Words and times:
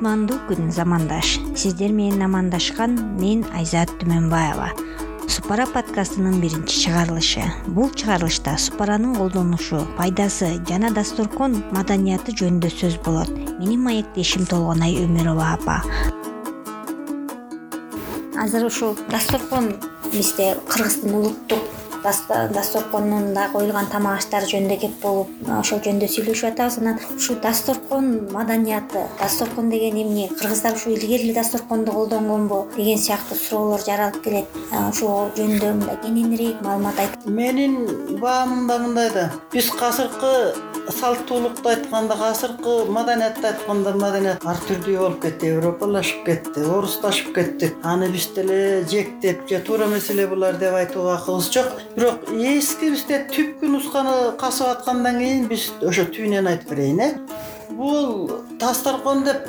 кутмандуу 0.00 0.38
күн 0.48 0.70
замандаш. 0.72 1.34
Сиздер 1.54 1.92
менен 1.92 2.22
амандашкан 2.24 2.94
мен 3.20 3.42
айзат 3.52 3.90
түмөнбаева. 4.00 4.70
Супара 5.28 5.66
подкастынын 5.68 6.38
биринчи 6.40 6.86
чыгарылышы. 6.86 7.44
Бул 7.66 7.90
чыгарылышта 7.92 8.54
супаранын 8.56 9.12
колдонушу 9.18 9.82
пайдасы 9.98 10.54
жана 10.64 10.88
дасторкон 10.96 11.58
маданияты 11.76 12.32
жөнүндө 12.32 12.70
сөз 12.78 12.96
болот. 13.04 13.28
Менин 13.58 13.84
маектешим 13.84 14.46
толгонай 14.48 14.96
өмүрова 15.02 15.52
апа. 15.58 15.82
Азыр 18.40 18.70
ушул 18.70 18.96
дасторкон 19.10 19.74
бизде 20.14 20.54
кыргыздын 20.64 21.12
улуттук 21.12 21.79
дасторконунда 22.02 23.48
коюлган 23.52 23.86
тамак 23.92 24.18
аштар 24.18 24.46
жөнүндө 24.50 24.78
кеп 24.84 24.96
болуп 25.02 25.30
ошол 25.58 25.82
жөнүндө 25.84 26.08
сүйлөшүп 26.14 26.52
атабыз. 26.52 26.78
Анан 26.80 26.98
ушул 27.16 27.36
дасторкон 27.42 28.28
маданияты 28.32 29.04
дасторкон 29.20 29.70
деген 29.70 30.00
эмне? 30.02 30.28
Кыргыздар 30.40 30.74
ушу 30.74 30.90
илгери 30.90 31.28
эле 31.28 31.34
дасторконду 31.34 31.92
колдонгонбу 31.92 32.66
деген 32.76 32.98
сыяктуу 32.98 33.36
суроолор 33.36 33.84
жаралып 33.84 34.22
келет. 34.24 34.60
Ошол 34.88 35.30
жөнүндө 35.36 35.72
мындай 35.80 36.00
кененирээк 36.04 36.62
маалымат 36.64 36.98
айтып 37.04 37.26
менин 37.26 38.18
баамымда 38.20 38.78
мындай 38.78 39.10
да 39.14 39.30
биз 39.52 39.70
азыркы 39.80 40.32
салттуулукту 40.90 41.68
айтканда 41.68 42.14
азыркы 42.30 42.84
маданиятты 42.90 43.46
айтканда 43.50 43.92
маданият 43.98 44.44
ар 44.44 44.58
түрдүү 44.68 44.96
болуп 44.98 45.20
кетти 45.22 45.50
европалашып 45.54 46.24
кетти 46.26 46.64
орусташып 46.76 47.34
кеттик 47.36 47.76
аны 47.84 48.08
биз 48.10 48.28
деле 48.36 48.84
жектеп 48.90 49.46
же 49.48 49.60
туура 49.66 49.86
эмес 49.86 50.10
эле 50.10 50.26
булар 50.26 50.58
деп 50.58 50.74
айтууга 50.74 51.14
акыбыз 51.18 51.50
жок 51.54 51.80
бирок 51.96 52.28
эски 52.30 52.90
бизде 52.92 53.20
түпкү 53.32 53.70
нусканы 53.70 54.16
касып 54.40 54.68
аткандан 54.74 55.18
кийин 55.18 55.48
биз 55.50 55.68
ошо 55.82 56.06
түбүнөн 56.14 56.50
айтып 56.52 56.74
берейин 56.74 57.00
э. 57.02 57.10
Бул 57.70 58.30
дасторкон 58.60 59.24
деп 59.26 59.48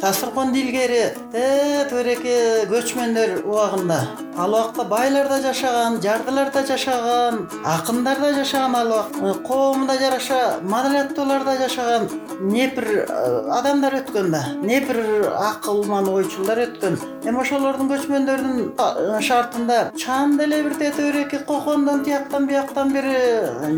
дасторконду 0.00 0.58
илгери 0.58 1.02
тегереки 1.32 2.34
көчмөндөр 2.70 3.42
убагында. 3.44 4.00
Ал 4.40 4.54
убакта 4.54 4.84
байлар 4.88 5.28
да 5.28 5.40
жашаган 5.42 6.00
жардылар 6.00 6.50
да 6.54 6.62
жашаган 6.66 7.48
акындар 7.64 8.20
да 8.20 8.32
жашаган 8.34 8.74
ал 8.76 8.92
убакт 8.92 9.42
коомуна 9.46 9.98
жараша 9.98 10.60
маданияттуулар 10.62 11.44
да 11.44 11.56
жашаган 11.58 12.08
непир 12.40 12.86
э, 13.08 13.50
адамдар 13.58 13.98
өткөн 14.00 14.30
да 14.30 14.42
непир 14.62 15.00
акылман 15.36 16.08
ойчулдар 16.08 16.62
өткөн. 16.64 16.96
Эми 17.28 17.42
ошолордун 17.42 17.90
көчмөндөрдүн 17.90 18.72
э, 18.78 19.20
шартында 19.20 19.92
чам 19.98 20.38
деле 20.38 20.62
бир 20.62 20.74
тете 20.78 21.10
береки 21.10 21.42
кокондон 21.44 22.04
тияктан 22.04 22.46
бияктан 22.48 22.94
бир 22.94 23.10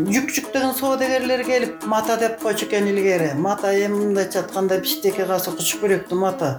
жүк 0.07 0.31
жүктөгөн 0.37 0.77
соодагерлер 0.79 1.43
келип 1.43 1.83
мата 1.85 2.15
деп 2.17 2.39
койчу 2.41 2.67
экен 2.69 2.87
илгери. 2.87 3.33
Мата 3.35 3.73
эми 3.73 4.05
мындайча 4.05 4.45
айтканда 4.45 4.79
биздики 4.79 5.25
азыркы 5.27 5.65
чүпүрөктүн 5.73 6.12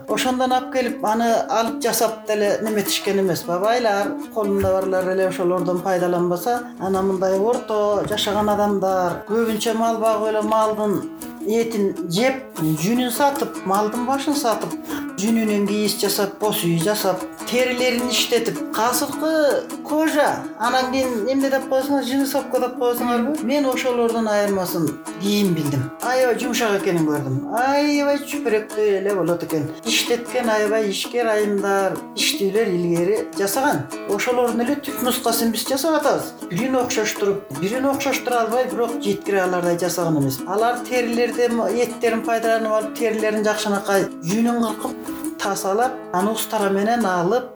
ошондон 0.08 0.52
алып 0.52 0.72
келип 0.72 1.04
аны 1.04 1.28
алып 1.48 1.82
жасап 1.82 2.26
деле 2.26 2.58
неметишкен 2.62 3.20
эмес. 3.20 3.44
Байлар 3.44 4.12
колунда 4.34 4.72
барлар 4.72 5.12
эле 5.12 5.28
ошолордон 5.28 5.80
пайдаланбаса 5.82 6.60
анан 6.80 7.06
мындай 7.06 7.38
орто 7.38 8.04
жашаган 8.08 8.48
адамдар 8.48 9.22
көбүнчө 9.28 9.74
мал 9.78 9.98
багып 9.98 10.28
эле 10.28 10.42
малдын 10.42 10.98
этин 11.46 11.92
жеп 12.08 12.60
жүнүн 12.60 13.10
сатып 13.12 13.64
малдын 13.68 14.06
башын 14.08 14.34
сатып 14.34 14.72
жүнүнөн 15.20 15.66
кийиз 15.68 15.98
жасап 16.00 16.38
боз 16.40 16.64
үй 16.64 16.78
жасап 16.80 17.20
терилерин 17.50 18.10
иштетип 18.10 18.58
азыркы 18.76 19.64
кожа. 19.84 20.44
Анан 20.58 20.92
кийин 20.92 21.28
эмне 21.28 21.50
деп 21.50 21.68
коесуңар 21.70 22.04
жизнесовка 22.04 22.60
деп 22.60 22.76
коесуңарбы 22.80 23.44
мен 23.44 23.66
ошолордун 23.66 24.28
айырмасын 24.28 24.88
кийин 25.20 25.54
билдим. 25.54 25.84
Аябай 26.02 26.38
жумшак 26.40 26.80
экенин 26.80 27.06
көрдүм. 27.08 27.40
Аябай 27.54 28.18
чүпүрөктөй 28.18 28.98
эле 29.00 29.14
болот 29.14 29.44
экен. 29.46 29.68
Иштеткен 29.84 30.50
аябай 30.50 30.88
ишкер 30.90 31.28
айымдар 31.32 31.98
иштүүлөр 32.16 32.72
илгери 32.76 33.18
жасаган. 33.38 33.84
Ошолордун 34.08 34.64
эле 34.66 34.76
түп 34.76 35.02
нускасын 35.06 35.52
биз 35.54 35.66
жасап 35.68 36.00
атабыз 36.00 36.32
бирин 36.50 36.76
окшоштуруп 36.80 37.58
бирин 37.60 37.88
окшоштура 37.90 38.44
албай 38.44 38.68
бирок 38.70 39.00
жеткире 39.02 39.42
алардай 39.42 39.78
жасаган 39.78 40.18
эмес. 40.22 40.40
Алар 40.46 40.80
терилер 40.88 41.34
эттерин 41.34 42.22
пайдаланып 42.24 42.72
алып 42.72 42.96
терилерин 42.98 43.44
жакшынакай 43.44 44.08
жүнүн 44.24 44.64
кыркып 44.80 45.23
тазалап 45.44 45.92
аны 46.12 46.32
устара 46.32 46.70
менен 46.72 47.04
алып 47.06 47.50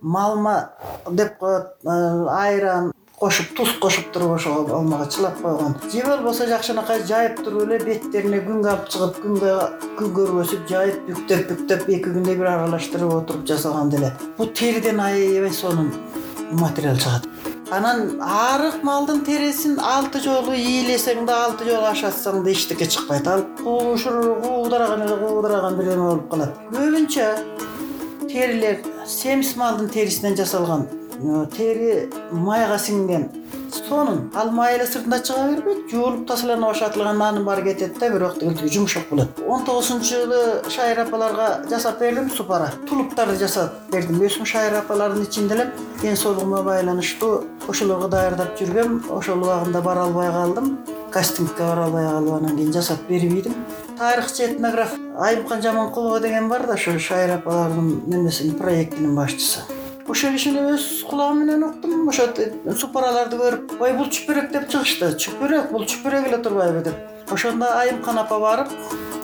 малма 0.00 0.70
деп 1.10 1.38
коет 1.38 1.74
э, 1.84 2.26
айран 2.32 2.92
кошуп 3.18 3.54
туз 3.56 3.72
кошуп 3.80 4.12
туруп 4.12 4.36
ошого 4.36 4.76
алмага 4.76 5.10
чылап 5.10 5.40
койгон. 5.42 5.74
Же 5.92 6.04
болбосо 6.06 6.46
жакшынакай 6.46 7.02
жайып 7.02 7.42
туруп 7.44 7.66
эле 7.66 7.78
беттерине 7.84 8.40
күнгө 8.46 8.70
алып 8.74 8.88
чыгып 8.94 9.18
күнгө 9.24 9.54
күн 9.98 10.14
көргөзүп 10.18 10.68
жайып 10.70 11.02
бүктөп 11.10 11.48
бүктөп 11.50 11.88
эки 11.88 12.14
күндө 12.14 12.36
бир 12.38 12.52
аралаштырып 12.52 13.14
отуруп 13.20 13.46
жасаган 13.50 13.90
деле. 13.90 14.12
Бул 14.38 14.52
териден 14.54 15.00
аябай 15.00 15.52
сонун 15.52 15.92
материал 16.52 16.96
чыгат 16.96 17.26
анан 17.70 18.20
арык 18.22 18.82
малдын 18.82 19.20
терисин 19.26 19.78
алты 19.80 20.20
жолу 20.24 20.54
ийилесең 20.56 21.26
да 21.28 21.36
алты 21.46 21.68
жолу 21.68 21.88
ашатсаң 21.90 22.42
да 22.44 22.52
эчтеке 22.52 22.86
чыкпайт. 22.88 23.28
Ал 23.28 23.44
кушур 23.60 24.40
куудураган 24.42 25.02
эле 25.04 25.16
куудураган 25.16 25.76
бирдеме 25.76 26.06
болуп 26.08 26.30
калат. 26.30 26.54
Көбүнчө 26.72 27.26
терилер 28.28 28.80
семиз 29.06 29.54
малдын 29.56 29.88
терисинен 29.92 30.36
жасалган. 30.38 30.86
Тери 31.56 32.08
майга 32.32 32.78
сиңген 32.78 33.28
сонун 33.74 34.30
ал 34.34 34.50
май 34.50 34.76
эле 34.76 34.86
сыртына 34.86 35.18
чыга 35.20 35.48
бербейт 35.50 35.90
жуулуп 35.90 36.26
тазаланып 36.28 36.70
ашатылган 36.70 37.22
анын 37.22 37.44
баары 37.44 37.62
кетет 37.62 37.98
да 37.98 38.10
бирок 38.10 38.38
тигинтиги 38.38 38.72
жумшак 38.74 39.08
болот. 39.10 39.28
Он 39.46 39.64
тогузунчу 39.64 40.14
жылы 40.14 40.62
шайыр 40.70 41.00
апаларга 41.00 41.64
жасап 41.70 42.00
бердим 42.00 42.30
супара. 42.30 42.72
Тулуптарды 42.88 43.36
жасап 43.36 43.72
бердим. 43.92 44.20
Өзүм 44.20 44.44
шайыр 44.46 44.78
апалардын 44.80 45.24
ичинде 45.24 45.54
элем 45.54 45.72
ден 46.02 46.16
соолугума 46.16 46.62
байланыштуу 46.62 47.44
ошолорго 47.68 48.08
даярдап 48.08 48.58
жүргөм. 48.60 49.10
Ошол 49.10 49.42
убагында 49.42 49.82
бара 49.82 50.04
албай 50.04 50.30
калдым. 50.30 50.78
Кастингке 51.10 51.62
бара 51.62 51.84
албай 51.84 52.06
калып 52.06 52.34
анан 52.42 52.56
кийин 52.56 52.72
жасап 52.72 53.08
бербейдим. 53.08 53.54
Тарыхчы 53.98 54.44
этнограф 54.44 54.92
айымкан 55.18 55.62
жаманкулова 55.62 56.20
деген 56.20 56.48
бар 56.48 56.66
да 56.66 56.74
ошо 56.74 56.98
шайыр 56.98 57.38
апалардын 57.38 58.02
немесинин 58.06 58.54
проектинин 58.58 59.16
башчысы 59.16 59.60
ошол 60.08 60.32
кишини 60.32 60.62
өз 60.72 61.04
кулагым 61.08 61.44
менен 61.44 61.64
уктум. 61.68 62.08
Ошо 62.08 62.28
супараларды 62.80 63.36
көрүп 63.36 63.76
ой 63.80 63.92
бул 63.98 64.08
чүпүрөк 64.08 64.50
деп 64.52 64.68
чыгышты. 64.72 65.12
Чүпүрөк 65.20 65.70
бул 65.72 65.84
чүпүрөк 65.84 66.28
эле 66.30 66.38
турбайбы 66.42 66.82
деп. 66.88 66.96
Ошондо 67.30 67.68
айымкан 67.76 68.18
апа 68.22 68.38
барып 68.40 68.72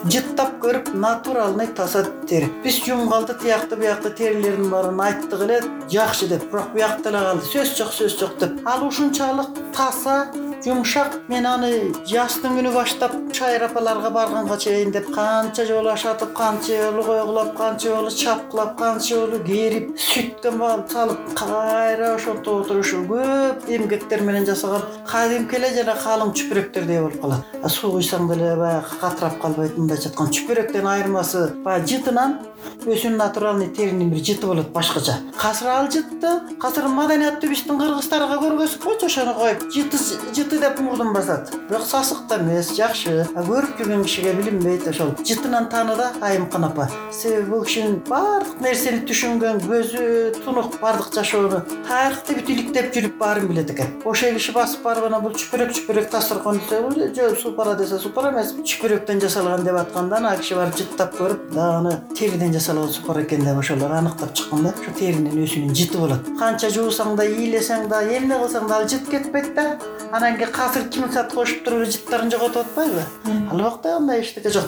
жыттап 0.05 0.59
көрүп 0.61 0.93
натуральный 0.93 1.67
таза 1.67 2.05
тери. 2.29 2.51
Биз 2.65 2.83
жумгалды 2.85 3.35
тиякты 3.41 3.77
биякты 3.81 4.11
терилердин 4.11 4.69
баарын 4.71 5.01
айттык 5.01 5.41
эле 5.47 5.61
жакшы 5.91 6.29
деп. 6.29 6.45
Бирок 6.51 6.73
буякта 6.73 7.09
эле 7.09 7.25
калды. 7.25 7.47
Сөз 7.49 7.77
жок 7.79 7.93
сөз 7.97 8.19
жок 8.21 8.37
деп. 8.39 8.61
Ал 8.67 8.87
ушунчалык 8.87 9.57
таза 9.73 10.27
жумшак 10.65 11.19
мен 11.29 11.47
аны 11.47 11.71
жаздын 12.09 12.57
күнү 12.59 12.73
баштап 12.75 13.13
шайыр 13.37 13.67
апаларга 13.69 14.11
барганга 14.11 14.57
чейин 14.57 14.93
деп 14.93 15.11
канча 15.15 15.67
жолу 15.69 15.91
ашатып 15.93 16.33
канча 16.37 16.79
жолу 16.85 17.05
койгулап 17.05 17.57
канча 17.59 17.91
жолу 17.95 18.11
чапкылап 18.11 18.79
канча 18.79 19.15
жолу 19.15 19.43
керип 19.45 19.93
сүткө 19.99 20.55
салып 20.95 21.35
кайра 21.37 22.15
ошентип 22.15 22.49
отуруп 22.49 22.85
ушул 22.85 23.05
көп 23.09 23.69
эмгектер 23.69 24.23
менен 24.23 24.47
жасаган. 24.47 24.83
Кадимки 25.09 25.57
эле 25.59 25.71
жана 25.75 25.95
калың 26.01 26.33
чүпүрөктөрдөй 26.39 27.01
болуп 27.03 27.21
калат. 27.21 27.55
Суу 27.69 27.93
куйсаң 27.97 28.29
деле 28.31 28.55
баягы 28.57 28.99
катырап 29.01 29.41
калбайт 29.43 29.79
мындайча 29.79 30.11
айтканда 30.11 30.37
чүпүрөктөн 30.39 30.91
айырмасы 30.95 31.47
баягы 31.65 31.91
жытынан 31.93 32.39
өзүнүн 32.85 33.19
натуральный 33.19 33.69
теринин 33.69 34.11
бир 34.13 34.23
жыты 34.25 34.47
болот 34.47 34.71
башкача. 34.73 35.19
Азыр 35.43 35.69
ал 35.69 35.89
жытты 35.93 36.31
азыр 36.61 36.89
маданияттуу 36.89 37.51
биздин 37.51 37.79
кыргыздарга 37.81 38.39
көргөзүп 38.43 38.85
койчу 38.85 39.07
ошону 39.07 39.35
коюп. 39.35 39.65
Жыты 39.73 40.01
жыты 40.37 40.54
деп 40.61 40.81
мурдун 40.81 41.13
басат. 41.13 41.51
Бирок 41.69 41.87
сасык 41.87 42.27
да 42.29 42.39
эмес 42.39 42.73
жакшы 42.77 43.27
көрүп 43.35 43.79
жүргөн 43.79 44.05
кишиге 44.05 44.33
билинбейт 44.39 44.87
ошол 44.89 45.15
жытынан 45.25 45.69
тааныды 45.71 46.07
айымкан 46.21 46.65
апа 46.65 46.89
себеби 47.13 47.51
бул 47.51 47.65
кишинин 47.65 48.01
баардык 48.09 48.61
нерсени 48.61 49.05
түшүнгөн 49.09 49.63
көзү 49.65 50.43
тунук 50.45 50.79
баардык 50.81 51.15
жашоону 51.15 51.63
тарыхты 51.89 52.37
бүт 52.39 52.51
иликтеп 52.55 52.93
жүрүп 52.95 53.19
баарын 53.19 53.49
билет 53.49 53.71
экен. 53.71 53.95
Ошол 54.05 54.35
киши 54.39 54.53
басып 54.53 54.83
барып 54.85 55.09
анан 55.09 55.23
бул 55.23 55.33
чүпүрөк 55.33 55.73
чүпүрөк 55.79 56.11
дасторкон 56.13 56.61
десе 56.61 57.15
жок 57.15 57.39
супара 57.41 57.75
десе 57.75 57.99
супара 57.99 58.33
эмес 58.33 58.55
чүпүрөктөн 58.65 59.21
жасалган 59.25 59.65
деп 59.65 59.79
атканда 59.81 60.17
анан 60.17 60.33
ал 60.33 60.43
киши 60.43 60.55
барып 60.59 60.77
жыттап 60.79 61.17
көрүп 61.19 61.51
дагы 61.55 61.97
териден 62.15 62.53
жасалган 62.53 62.93
супара 62.93 63.23
экен 63.23 63.45
деп 63.45 63.59
ошолор 63.59 63.93
аныктап 63.93 64.35
чыккан 64.35 64.63
да 64.65 64.75
ошо 64.75 64.93
теринин 64.99 65.45
өзүнүн 65.45 65.75
жыты 65.75 65.99
болот. 65.99 66.29
Канча 66.39 66.71
жуусаң 66.71 67.17
да 67.17 67.25
ийилесең 67.25 67.89
да 67.89 68.03
эмне 68.03 68.39
кылсаң 68.39 68.69
да 68.69 68.81
ал 68.81 68.89
жыт 68.89 69.09
кетпейт 69.11 69.55
да 69.55 69.79
анан 70.13 70.37
кийин 70.47 70.69
азыр 70.69 70.89
кимикат 70.89 71.33
кошуп 71.33 71.65
туруп 71.65 71.83
эле 71.83 71.91
жыттарын 71.91 72.31
жоготуп 72.31 72.67
атпайбы? 72.67 73.03
Ал 73.51 73.61
убакта 73.61 73.97
андай 73.97 74.21
эчтеке 74.21 74.51
жок. 74.51 74.65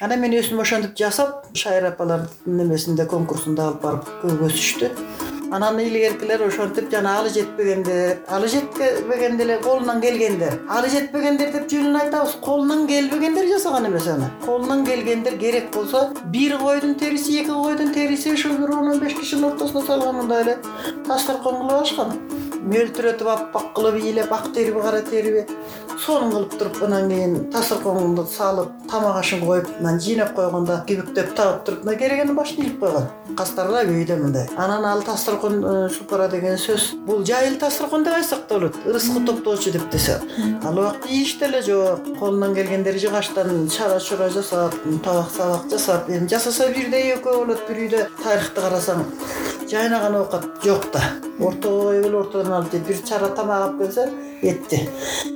Анан 0.00 0.20
мен 0.20 0.32
өзүм 0.32 0.60
ошентип 0.60 0.96
жасап 0.96 1.46
шайыр 1.54 1.90
апалардын 1.90 2.58
немесинде 2.60 3.06
конкурсунда 3.06 3.68
алып 3.68 3.82
барып 3.82 4.12
көргөзүштү 4.22 4.92
анан 5.50 5.78
илгеркилер 5.80 6.42
ошентип 6.46 6.90
жана 6.92 7.18
алы 7.18 7.30
жетпегендер 7.30 8.18
алы 8.28 8.48
жетпеген 8.52 9.38
деле 9.38 9.58
колунан 9.64 10.00
келгендер 10.00 10.58
алы 10.68 10.90
жетпегендер 10.92 11.52
деп 11.52 11.70
жөнүн 11.72 11.96
айтабыз. 12.02 12.36
Колунан 12.44 12.86
келбегендер 12.86 13.48
жасаган 13.48 13.86
эмес 13.88 14.06
аны. 14.06 14.30
Колунан 14.44 14.84
келгендер 14.86 15.38
керек 15.38 15.72
болсо 15.74 16.10
бир 16.26 16.58
койдун 16.58 16.94
териси 16.94 17.40
эки 17.40 17.48
койдун 17.50 17.94
териси 17.94 18.34
ошо 18.34 18.50
бир 18.50 18.70
он 18.70 18.90
он 18.92 18.98
беш 19.00 19.14
кишинин 19.14 19.44
ортосуна 19.44 19.86
салган 19.86 20.16
мындай 20.16 20.42
эле. 20.42 20.58
Дасторкон 21.06 21.62
кылып 21.62 21.72
алышкан 21.72 22.12
мөлтүрөтүп 22.72 23.28
аппак 23.34 23.72
кылып 23.76 24.00
ыйлап 24.02 24.32
ак 24.32 24.52
териби 24.54 24.80
кара 24.82 25.02
териби 25.02 25.46
сонун 26.04 26.30
кылып 26.32 26.58
туруп 26.58 26.82
анан 26.84 27.08
кийин 27.10 27.50
дасторконду 27.52 28.24
салып 28.26 28.70
тамак 28.90 29.16
ашын 29.20 29.40
коюп 29.46 29.66
анан 29.80 29.98
жыйнап 30.00 30.34
койгондо 30.34 30.76
кибиктеп 30.86 31.34
тагып 31.36 31.64
туруп 31.66 31.84
мына 31.84 31.96
керегенин 31.98 32.36
башын 32.36 32.62
ийип 32.64 32.78
койгон. 32.80 33.08
Кастарлар 33.36 33.86
өйдө 33.86 34.16
мындай. 34.22 34.48
Анан 34.56 34.84
ал 34.84 35.02
дасторкон 35.02 35.58
э, 35.64 35.88
супара 35.90 36.28
деген 36.28 36.56
сөз 36.56 36.92
бул 37.06 37.24
жайыл 37.24 37.58
дасторкон 37.58 38.04
деп 38.04 38.14
айтсак 38.14 38.46
да 38.48 38.58
болот 38.58 38.76
ырыскы 38.86 39.24
топтоочу 39.26 39.72
деп 39.72 39.90
десе. 39.90 40.20
Ал 40.64 40.78
убакта 40.78 41.08
ийиш 41.08 41.38
деле 41.38 41.62
жок. 41.62 42.00
Колунан 42.18 42.54
келгендер 42.54 42.98
жыгачтан 42.98 43.68
чара 43.68 44.00
чура 44.00 44.30
жасап 44.30 44.74
табак 45.04 45.30
сабак 45.36 45.70
жасап 45.70 46.08
эми 46.08 46.28
жасаса 46.28 46.68
бирдей 46.68 47.14
экөө 47.16 47.44
болот 47.44 47.68
бир 47.68 47.84
үйдө 47.86 48.08
тарыхты 48.22 48.60
карасаң 48.60 49.04
жайнаган 49.70 50.14
оокат 50.16 50.46
жок 50.64 50.86
да. 50.92 51.02
Ортой 51.40 52.00
эле 52.00 52.16
ортодон 52.18 52.52
алып 52.52 52.74
бир 52.86 53.02
чара 53.06 53.28
тамак 53.34 53.62
алып 53.62 53.82
келсе 53.82 54.08
этти. 54.42 54.80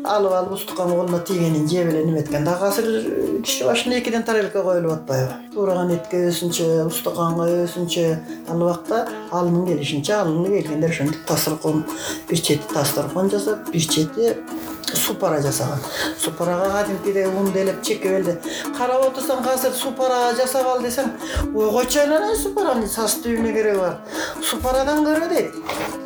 Алып 0.04 0.32
алып 0.32 0.52
устукан 0.56 0.90
колуна 0.90 1.20
тийгенин 1.20 1.68
жеп 1.68 1.90
эле 1.92 2.04
неметкен 2.04 2.44
дагы 2.44 2.66
азыр 2.66 3.42
киши 3.44 3.64
башына 3.64 3.98
экиден 4.00 4.22
тарелка 4.22 4.62
коюлуп 4.62 4.92
атпайбы. 4.92 5.36
Туураган 5.54 5.92
этке 5.94 6.24
өзүнчө 6.30 6.86
устуканга 6.86 7.46
өзүнчө 7.64 8.06
ал 8.48 8.62
убакта 8.62 9.06
алынын 9.30 9.66
келишинче 9.66 10.14
алыны 10.16 10.48
келгендер 10.56 10.90
ошентип 10.90 11.26
дасторкон 11.28 11.84
бир 12.28 12.40
чети 12.40 12.74
дасторкон 12.74 13.30
жасап 13.30 13.70
бир 13.70 13.82
чети 13.82 14.36
супара 14.94 15.40
жасаган. 15.42 15.78
Супарага 16.18 16.70
кадимкидей 16.70 17.26
ун 17.26 17.52
делеп 17.52 17.82
чекеп 17.82 18.12
элди 18.18 18.36
карап 18.76 19.04
отурсаң 19.08 19.46
азыр 19.54 19.72
супара 19.72 20.34
жасап 20.36 20.66
ал 20.66 20.82
десең 20.82 21.10
ой 21.54 21.70
койчу 21.70 22.00
айланайын 22.00 22.38
супаранын 22.38 22.88
составы 22.88 23.36
эмне 23.36 23.52
кереги 23.52 23.78
бар. 23.78 23.98
Супарадан 24.42 25.04
көрө 25.06 25.28
дейт. 25.28 25.54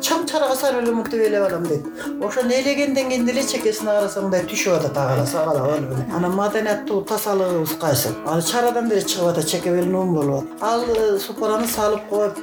Чоң 0.01 0.25
чарага 0.29 0.55
салып 0.55 0.83
эле 0.83 0.93
мынтип 0.95 1.19
ээлеп 1.19 1.47
алам 1.49 1.65
дейт. 1.67 1.87
Ошону 2.21 2.53
ээлегенден 2.53 3.09
кийин 3.09 3.25
деле 3.25 3.43
чекесине 3.43 3.91
карасаң 3.91 4.27
мындай 4.27 4.45
түшүп 4.47 4.77
атат 4.77 4.97
ага 4.97 5.17
эле 5.17 5.25
сабалап 5.27 5.71
алып 5.73 5.91
эле 5.95 6.05
анан 6.15 6.35
маданияттуу 6.37 7.01
тазалыгыбыз 7.09 7.75
кайсы? 7.81 8.13
Ал 8.25 8.41
чарадан 8.41 8.89
деле 8.89 9.01
чыгып 9.01 9.33
атат 9.33 9.51
чекеп 9.51 9.73
эле 9.73 9.95
ун 9.97 10.13
болуп 10.13 10.43
атат. 10.43 10.63
Ал 10.69 10.83
э, 10.83 11.19
супараны 11.19 11.67
салып 11.67 12.07
коюп 12.09 12.39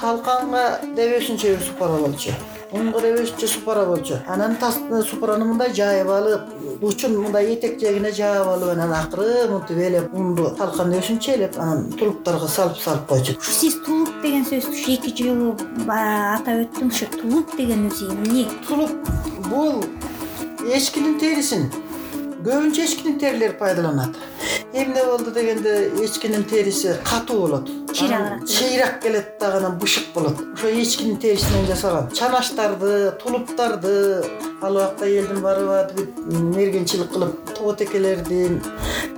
талканга 0.00 0.66
деп 0.96 1.18
өзүнчө 1.20 1.56
бир 1.56 1.66
супара 1.70 1.98
болчу 2.02 2.34
унга 2.72 3.00
деп 3.00 3.18
өзүнчө 3.20 3.48
супара 3.48 3.84
болчу. 3.86 4.18
Анан 4.26 4.56
супараны 5.04 5.44
мындай 5.44 5.72
жайып 5.74 6.08
алып 6.10 6.82
учун 6.82 7.16
мындай 7.16 7.54
этек 7.54 7.78
жегине 7.80 8.10
жаап 8.12 8.48
алып 8.48 8.72
анан 8.74 8.92
акырын 8.92 9.52
мынтип 9.52 9.78
ээлеп 9.78 10.14
унду 10.14 10.50
талканды 10.58 10.98
өзүнчө 10.98 11.32
ээлеп 11.36 11.58
анан 11.58 11.90
тулуптарга 11.98 12.48
салып 12.48 12.78
салып 12.82 13.06
койчу. 13.08 13.36
Сиз 13.42 13.78
тулуп 13.86 14.10
деген 14.22 14.44
сөздү 14.44 14.74
ушу 14.74 14.92
эки 14.96 15.14
жолу 15.22 15.54
баягы 15.86 16.34
атап 16.40 16.62
өттүңүз 16.66 16.94
ушу 16.94 17.10
тулуп 17.20 17.56
деген 17.56 17.88
өзү 17.90 18.10
эмне? 18.12 18.46
Тулуп 18.68 18.90
бул 19.48 19.84
эчкинин 20.66 21.18
терисин. 21.22 21.70
Көбүнчө 22.42 22.84
эчкинин 22.84 23.18
терилери 23.18 23.58
пайдаланат. 23.58 24.16
Эмне 24.72 25.04
болду 25.04 25.30
дегенде 25.30 25.90
эчкинин 26.04 26.44
териси 26.44 26.96
катуу 27.04 27.40
болот 27.46 27.85
Чыйрагыраак. 27.96 28.46
чыйрак 28.46 29.00
келет 29.02 29.38
дагы 29.40 29.56
анан 29.56 29.78
бышык 29.78 30.12
болот. 30.14 30.36
Ошо 30.54 30.68
эчкинин 30.68 31.16
терисинен 31.16 31.66
жасаган. 31.66 32.10
Чанаштарды 32.10 33.12
тулуптарды 33.22 34.22
ал 34.62 34.76
убакта 34.76 35.06
элдин 35.06 35.40
баары 35.40 35.88
бүт 35.96 36.18
мергенчилик 36.56 37.10
кылып 37.12 37.54
тоотекелердин 37.56 38.60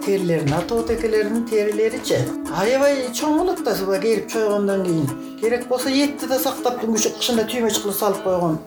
терилерин 0.04 0.52
а 0.54 0.60
тоотекелердин 0.62 1.46
терилеричи 1.48 2.18
аябай 2.54 3.08
чоң 3.12 3.38
болот 3.38 3.64
да 3.64 3.74
керип 4.00 4.30
чойгондон 4.30 4.84
кийин. 4.84 5.08
Керек 5.40 5.68
болсо 5.68 5.88
этти 5.88 6.26
да 6.26 6.38
сактап 6.38 6.80
кышында 6.80 7.44
түймөч 7.50 7.82
кылып 7.82 7.96
салып 7.96 8.22
койгон. 8.22 8.58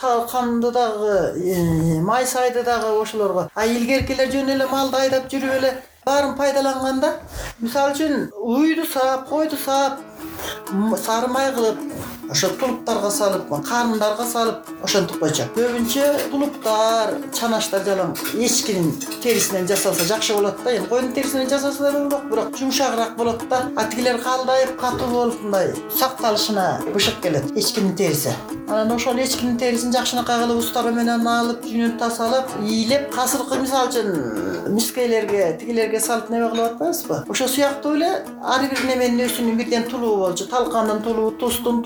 Талканды 0.00 0.70
дагы 0.70 1.34
э, 1.36 2.00
май 2.00 2.26
сайды 2.26 2.62
дагы 2.62 3.00
ошолорго. 3.02 3.50
А 3.54 3.66
илгеркилер 3.66 4.30
жөн 4.32 4.50
эле 4.56 4.66
малды 4.66 4.96
айдап 4.96 5.30
жүрүп 5.32 5.56
эле 5.58 5.74
баарын 6.10 6.34
пайдаланганда 6.40 7.10
мисалы 7.62 7.94
үчүн 7.94 8.14
уйду 8.54 8.86
саап 8.94 9.28
койду 9.30 9.58
саап 9.64 10.00
сары 11.06 11.28
май 11.36 11.52
кылып 11.54 11.89
ошо 12.30 12.48
тулуптарга 12.60 13.10
салып 13.10 13.48
карындарга 13.66 14.24
салып 14.24 14.68
ошентип 14.84 15.18
койчу. 15.20 15.46
Көбүнчө 15.56 16.06
тулуптар 16.30 17.16
чанаштар 17.36 17.84
жалаң 17.86 18.14
эчкинин 18.38 18.92
терисинен 19.22 19.66
жасалса 19.68 20.06
жакшы 20.06 20.34
болот 20.34 20.62
да. 20.64 20.76
Эми 20.76 20.86
койдун 20.86 21.12
терисинен 21.12 21.48
жасаса 21.50 21.90
да 21.90 22.04
болот 22.04 22.24
бирок 22.30 22.56
жумшагыраак 22.58 23.16
болот 23.16 23.42
да. 23.50 23.64
А 23.76 23.84
тигилер 23.84 24.20
калдайып 24.22 24.76
катуу 24.80 25.08
болуп 25.08 25.42
мындай 25.42 25.74
сакталышына 25.98 26.80
бышык 26.94 27.20
келет 27.20 27.50
эчкинин 27.56 27.96
териси. 27.96 28.34
Анан 28.68 28.92
ошол 28.92 29.18
эчкинин 29.18 29.58
терисин 29.58 29.92
жакшынакай 29.92 30.44
кылып 30.44 30.62
устары 30.62 30.92
менен 30.94 31.26
алып 31.26 31.64
жүнүн 31.66 31.98
тазалап 31.98 32.52
ийилеп 32.62 33.18
азыркы 33.18 33.58
мисалы 33.58 33.90
үчүн 33.90 34.74
мискейлерге 34.76 35.56
тигилерге 35.58 36.00
салып 36.00 36.30
неме 36.30 36.48
кылып 36.52 36.74
атпайбызбы 36.74 37.24
ошол 37.28 37.48
сыяктуу 37.48 37.96
эле 37.96 38.10
ар 38.44 38.62
бир 38.70 38.84
неменин 38.86 39.26
өзүнүн 39.26 39.58
бирден 39.58 39.88
тулугу 39.90 40.20
болчу. 40.22 40.46
Талкандын 40.46 41.02
тулугу 41.02 41.32
туздун 41.40 41.82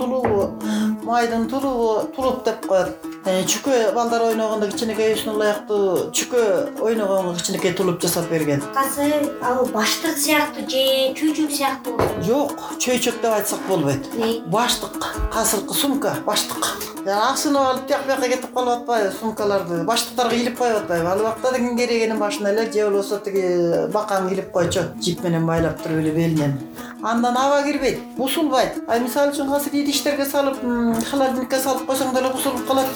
майдын 1.09 1.49
тулугу 1.51 1.91
тулуп 2.17 2.45
деп 2.45 2.67
коет 2.67 3.14
чүкө 3.25 3.95
балдар 3.97 4.21
ойногондо 4.29 4.67
кичинекей 4.69 5.15
өзүнө 5.15 5.33
ылайыктуу 5.39 6.11
чүкө 6.13 6.41
ойногонго 6.85 7.33
кичинекей 7.39 7.73
тулуп 7.73 8.03
жасап 8.03 8.29
берген. 8.29 8.61
Касы 8.77 9.07
ал 9.41 9.65
баштык 9.73 10.19
сыяктуу 10.21 10.67
же 10.69 10.85
чөйчөк 11.17 11.55
сыяктуу 11.57 11.97
жок 12.27 12.53
чөйчөк 12.77 13.23
деп 13.23 13.33
айтсак 13.33 13.65
болбойт. 13.69 14.11
Эмне? 14.13 14.43
баштык 14.53 15.09
азыркы 15.33 15.75
сумка 15.75 16.19
баштык. 16.27 16.69
Асынып 17.05 17.61
алып 17.61 17.87
тияк 17.89 18.05
бияка 18.07 18.29
кетип 18.29 18.53
калып 18.53 18.83
атпайбы 18.83 19.13
сумкаларды 19.19 19.83
баштыктарга 19.89 20.37
илип 20.37 20.59
коюп 20.59 20.83
атпайбы. 20.83 21.09
Ал 21.09 21.21
убакта 21.21 21.53
деген 21.53 21.79
керегенин 21.79 22.19
башына 22.19 22.53
эле 22.53 22.71
же 22.73 22.85
болбосо 22.91 23.21
тиги 23.25 23.89
бакаң 23.93 24.33
илип 24.33 24.53
койчу 24.53 24.85
жип 25.01 25.25
менен 25.25 25.47
байлап 25.47 25.83
туруп 25.83 26.05
эле 26.05 26.13
белинен 26.13 26.61
андан 27.05 27.37
аба 27.37 27.63
кирбейт 27.63 27.99
бузулбайт 28.17 28.79
а 28.89 28.99
мисалы 28.99 29.33
үчүн 29.33 29.53
азыр 29.53 29.75
идиштерге 29.83 30.25
салып 30.25 30.63
холодильникке 31.11 31.59
салып 31.61 31.85
койсоң 31.91 32.15
деле 32.17 32.31
бузулуп 32.33 32.65
калат 32.69 32.89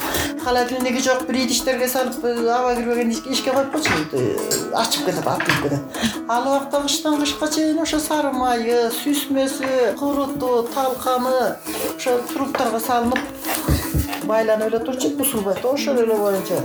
холодильниги 0.45 1.01
жок 1.03 1.27
бир 1.27 1.37
идиштерге 1.45 1.89
салып 1.89 2.25
э, 2.25 2.49
аба 2.49 2.75
кирбеген 2.77 3.11
эшикке 3.11 3.53
коюп 3.53 3.73
койчу 3.73 3.91
э, 4.13 4.37
ачып 4.75 5.07
кетет 5.07 5.27
атылып 5.27 5.63
кетет. 5.63 5.81
Ал 6.29 6.47
убакта 6.47 6.81
кыштан 6.83 7.19
кышка 7.21 7.49
чейин 7.49 7.79
ошо 7.83 7.99
сары 8.01 8.33
майы 8.33 8.91
сүзмөсү 9.03 9.97
куруту 9.99 10.69
талканы 10.75 11.57
ошо 11.97 12.19
труптарга 12.33 12.81
салынып 12.81 13.19
байланып 14.29 14.69
эле 14.69 14.79
турчу 14.85 15.11
бузулбайт 15.17 15.65
ошол 15.65 16.01
эле 16.03 16.15
боюнча 16.15 16.61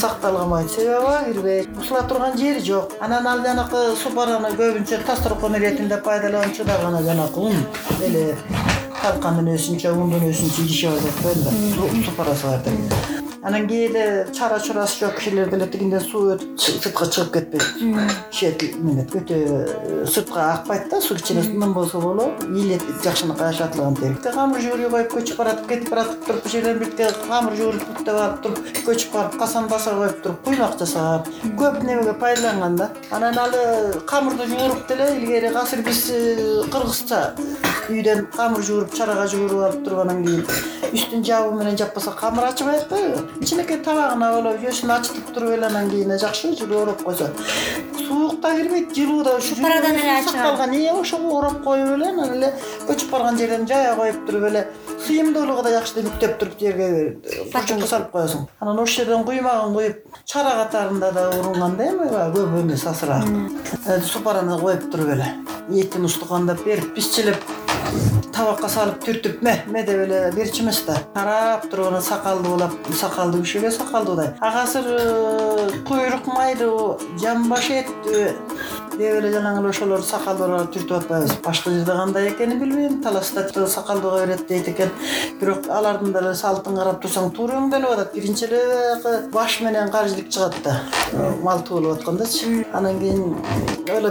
сакталган 0.00 0.48
майы 0.48 0.68
себеби 0.68 0.94
аба 0.98 1.24
кирбейт 1.26 1.68
бузула 1.70 2.02
турган 2.02 2.38
жери 2.38 2.60
жок. 2.60 2.92
Анан 3.00 3.26
ал 3.26 3.42
жанакы 3.44 3.96
супараны 4.02 4.54
көбүнчө 4.58 5.04
дасторкон 5.06 5.56
иретинде 5.56 5.96
пайдаланчу 5.96 6.64
дагы 6.64 6.86
анан 6.86 7.04
жанакы 7.04 7.40
ун 7.40 7.66
эле 8.02 8.36
талкандын 9.04 9.50
өзүнчө 9.52 9.90
ундун 10.00 10.24
өзүнчө 10.30 10.64
идиши 10.64 10.88
бар 10.88 11.04
деп 11.04 11.20
коелу 11.20 12.06
супарасы 12.08 12.48
бар 12.48 12.64
деп 12.64 13.23
анан 13.44 13.68
кээде 13.68 14.26
чара 14.32 14.58
чурасы 14.58 15.04
жок 15.04 15.18
кишилер 15.18 15.50
деле 15.50 15.66
тигинден 15.66 16.00
суу 16.00 16.32
өтүп 16.34 16.58
сыртка 16.58 17.04
чыгып 17.04 17.32
кетпейт. 17.34 17.64
Шет 18.32 18.62
өтө 18.62 19.36
э, 19.36 20.06
сыртка 20.06 20.54
акпайт 20.54 20.88
да 20.88 21.00
суу 21.00 21.16
кичине 21.16 21.42
ным 21.42 21.74
болсо 21.74 22.00
болот 22.00 22.42
ийилет 22.44 22.82
жакшынакай 23.04 23.50
ашатылган 23.50 23.96
терикте 23.96 24.32
камыр 24.32 24.60
жуурий 24.64 24.88
коюп 24.88 25.12
көчүп 25.12 25.36
баратып 25.36 25.68
кетип 25.68 25.90
баратып 25.90 26.24
туруп 26.26 26.44
бир 26.44 26.52
жерден 26.52 26.78
бирке 26.78 27.10
камыр 27.28 27.56
жууруп 27.58 27.84
бүктөп 27.90 28.20
алып 28.22 28.40
туруп 28.46 28.72
көчүп 28.86 29.12
барып 29.12 29.38
касан 29.38 29.68
баса 29.68 29.94
коюп 29.98 30.22
туруп 30.22 30.44
куймак 30.44 30.78
жасап 30.80 31.28
көп 31.60 31.82
немеге 31.84 32.14
пайдаланган 32.14 32.76
да. 32.76 32.90
Анан 33.10 33.38
ал 33.38 33.52
камырды 34.06 34.48
жууруп 34.48 34.88
деле 34.88 35.10
илгери 35.18 35.52
азыр 35.52 35.84
биз 35.84 36.08
э, 36.10 36.62
кыргызча 36.72 37.34
үйдөн 37.90 38.26
камыр 38.32 38.64
жууруп 38.64 38.96
чарага 38.96 39.28
жууруп 39.28 39.68
алып 39.68 39.84
туруп 39.84 40.06
анан 40.06 40.24
кийин 40.24 40.46
үстүн 40.94 41.24
жабыгы 41.26 41.58
менен 41.58 41.76
жаппасак 41.76 42.16
камыр 42.20 42.48
ачыбай 42.48 42.78
атпайбы 42.78 43.33
кичинекей 43.40 43.78
табагына 43.84 44.30
болуп 44.36 44.60
жөөсүн 44.62 44.90
ачытып 44.98 45.32
туруп 45.34 45.56
эле 45.56 45.66
анан 45.66 45.90
кийин 45.90 46.18
жакшы 46.18 46.54
жылуу 46.56 46.82
ороп 46.82 47.02
койсо. 47.02 47.30
Суук 48.06 48.40
да 48.40 48.54
кирбейт 48.54 48.94
жылуу 48.94 49.22
да 49.24 49.36
ушу 49.36 49.54
Супарадан 49.54 49.96
эле 49.96 50.22
сакталган 50.22 50.72
ээ 50.72 50.92
ошого 50.92 51.38
ороп 51.38 51.62
коюп 51.64 51.94
эле 51.96 52.08
анан 52.08 52.34
эле 52.36 52.52
көчүп 52.88 53.10
барган 53.10 53.38
жерден 53.38 53.66
жая 53.66 53.94
коюп 53.96 54.26
туруп 54.26 54.44
эле 54.50 54.66
сыйымдуулугу 55.06 55.62
да 55.62 55.70
жакшы 55.78 56.04
бүктөп 56.04 56.38
туруп 56.38 56.58
жерге 56.60 56.88
курчунга 57.52 57.86
салып 57.86 58.10
коесуң. 58.12 58.46
Анан 58.60 58.78
ошол 58.78 59.04
жерден 59.04 59.24
куймагын 59.24 59.74
куюп 59.74 60.20
чара 60.24 60.54
катарында 60.64 61.12
да 61.12 61.30
урунган 61.40 61.76
да 61.76 61.88
эми 61.88 62.08
баягы 62.10 62.44
көп 62.44 62.60
эмес 62.62 62.86
азыраак 62.86 63.24
Э, 63.86 64.00
супараны 64.00 64.58
коюп 64.58 64.90
туруп 64.90 65.08
эле. 65.08 65.26
Этин 65.70 66.04
устукандап 66.04 66.62
берип 66.64 66.94
бизчилеп 66.94 67.36
табакка 68.34 68.68
салып 68.68 69.02
түртүп 69.04 69.42
ме 69.46 69.54
ме 69.70 69.84
деп 69.86 70.00
эле 70.06 70.20
берчү 70.34 70.64
эмес 70.64 70.82
да. 70.86 70.96
Карап 71.14 71.68
туруп 71.70 71.92
анан 71.92 72.02
сакалды 72.02 72.48
булап 72.48 72.72
сакалдуу 73.00 73.42
кишиге 73.42 73.70
сакалдуудай 73.70 74.32
ак 74.40 74.56
азыр 74.64 74.88
э, 74.90 75.68
куйрук 75.86 76.26
майдыбы 76.26 76.98
жамбаш 77.22 77.70
эттүбү 77.78 78.24
деп 78.98 79.18
эле 79.18 79.30
жанагы 79.32 79.60
эле 79.60 79.70
ошолор 79.70 80.02
сакалдууларды 80.06 80.78
түртүп 80.78 80.96
атпайбыз. 81.00 81.36
Башка 81.44 81.70
жерде 81.70 81.92
кандай 81.98 82.28
экенин 82.30 82.60
билбейм 82.60 83.00
таласта 83.02 83.66
сакалдууга 83.66 84.26
берет 84.26 84.46
дейт 84.48 84.68
экен. 84.68 84.90
Бирок 85.40 85.68
алардын 85.68 86.12
деле 86.12 86.34
салтын 86.34 86.76
карап 86.78 87.00
турсаң 87.02 87.32
туура 87.34 87.58
өңдөлүп 87.58 87.94
атат 87.96 88.14
биринчи 88.14 88.46
эле 88.46 88.60
баягы 89.04 89.30
баш 89.32 89.60
менен 89.60 89.90
каржылык 89.90 90.30
чыгат 90.30 90.54
да. 90.64 90.80
Малтуу 91.42 91.80
болуп 91.80 91.98
аткандачы. 91.98 92.66
Анан 92.72 93.00
кийин 93.00 93.36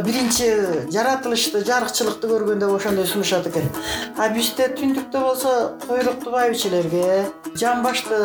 биринчи 0.03 0.49
жаратылышты 0.91 1.63
жарыкчылыкты 1.65 2.27
көргөндө 2.27 2.75
ошондой 2.75 3.07
сунушат 3.07 3.47
экен 3.47 3.71
а 4.17 4.29
бизде 4.29 4.67
түндүктө 4.77 5.21
болсо 5.23 5.53
куйрукту 5.87 6.31
байбичелерге 6.31 7.25
жамбашты 7.57 8.19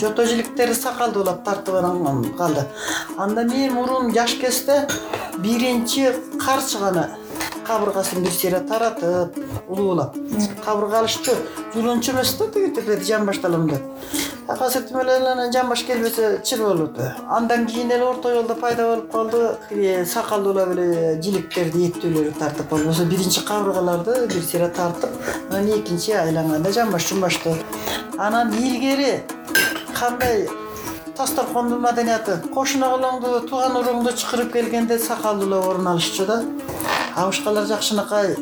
жото 0.00 0.26
жиликтерди 0.26 0.74
сакалдуулап 0.74 1.44
тартып 1.44 1.80
анан 1.80 2.24
калды. 2.36 2.66
Анда 3.16 3.44
мен 3.44 3.72
мурун 3.74 4.12
жаш 4.14 4.36
кезде 4.40 4.86
биринчи 5.38 6.12
карчыганы 6.44 7.08
кабыргасын 7.68 8.24
бир 8.24 8.32
сыйра 8.32 8.60
таратып 8.60 9.36
улуулап. 9.68 10.16
Кабырга 10.64 10.98
алышчу 11.00 11.36
жулунчу 11.74 12.12
эмес 12.12 12.34
да 12.38 12.48
тиги 12.48 12.74
тирдеди 12.74 13.04
жамбашты 13.04 13.46
алам 13.46 13.68
деп 13.68 13.82
азыр 14.48 14.82
тим 14.82 15.00
эле 15.00 15.16
анан 15.16 15.52
жамбаш 15.52 15.84
келбесе 15.84 16.40
чыр 16.44 16.62
атпайбы 16.64 17.14
андан 17.28 17.66
кийин 17.66 17.90
эле 17.90 18.04
орто 18.04 18.32
жолдо 18.34 18.54
пайда 18.54 18.86
болуп 18.90 19.12
калды. 19.12 20.04
Сакалдуулап 20.06 20.70
эле 20.72 21.20
жиликтерди 21.22 21.90
эттүүлөрдү 21.90 22.38
тартып 22.38 22.70
болбосо 22.70 23.04
биринчи 23.04 23.44
кабыргаларды 23.44 24.26
бир 24.32 24.42
сыйра 24.42 24.68
тартып 24.68 25.10
анан 25.50 25.68
экинчи 25.68 26.12
айланганда 26.12 26.72
жамбаш 26.72 27.10
жумбашты 27.10 27.54
анан 28.16 28.54
илгери 28.54 29.22
кандай 29.98 30.48
дасторкондун 31.18 31.80
маданияты? 31.82 32.38
Кошуна 32.54 32.88
кулуңду 32.94 33.40
тууган 33.48 33.76
уруңду 33.76 34.12
чакырып 34.16 34.52
келгенде 34.52 34.98
сакалдуулап 34.98 35.66
орун 35.66 35.88
алышчу 35.92 36.24
да 36.26 36.44
абышкалар 37.18 37.66
жакшынакай 37.66 38.36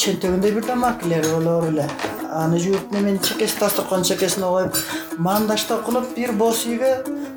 чөнтөгүндө 0.00 0.54
бир 0.56 0.64
дамакилер 0.66 1.26
болор 1.30 1.68
эле 1.68 1.86
аны 2.42 2.58
жууп 2.62 2.92
неменин 2.94 3.20
чекеси 3.22 3.58
дасторкондун 3.60 4.06
чекесине 4.08 4.46
коюп 4.46 4.78
мандашта 5.18 5.78
кылып 5.86 6.14
бир 6.16 6.32
боз 6.32 6.64
үйгө 6.66 6.90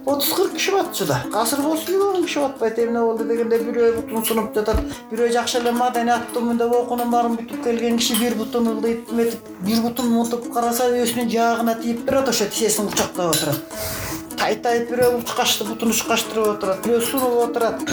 отуз 0.06 0.34
кырк 0.34 0.54
киши 0.54 0.72
батчу 0.72 1.06
да. 1.06 1.20
Азыр 1.34 1.62
боз 1.62 1.86
үйгө 1.88 2.10
он 2.16 2.26
киши 2.26 2.40
батпайт 2.40 2.80
эмне 2.80 3.00
болду 3.00 3.26
дегенде 3.26 3.60
бирөө 3.60 3.92
бутун 4.02 4.26
сунуп 4.26 4.54
жатат. 4.56 4.82
Бирөө 5.12 5.32
жакшы 5.34 5.60
эле 5.60 5.72
маданияттуу 5.72 6.44
мындай 6.44 6.68
окуунун 6.68 7.12
баарын 7.12 7.38
бүтүп 7.40 7.64
келген 7.64 7.98
киши 7.98 8.18
бир 8.20 8.36
бутун 8.36 8.68
ылдыйт 8.76 9.12
эметип 9.12 9.54
бир 9.62 9.82
бутун 9.86 10.12
мынтип 10.14 10.52
караса 10.54 10.90
өзүнүн 10.92 11.32
жаагына 11.34 11.78
тийип 11.82 12.06
турат 12.08 12.30
ошо 12.30 12.50
тизесин 12.50 12.90
кучактап 12.90 13.36
отурат 13.36 14.13
тайтайып 14.40 14.90
бирөө 14.92 15.20
учкачты 15.22 15.68
бутун 15.70 15.94
учкачтырып 15.96 16.56
отурат 16.56 16.86
бирөө 16.88 17.02
сунуп 17.10 17.40
отурат. 17.48 17.84